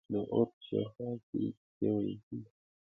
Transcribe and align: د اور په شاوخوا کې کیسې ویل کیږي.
د 0.11 0.13
اور 0.33 0.47
په 0.53 0.61
شاوخوا 0.67 1.11
کې 1.27 1.41
کیسې 1.55 1.87
ویل 1.95 2.17
کیږي. 2.27 2.49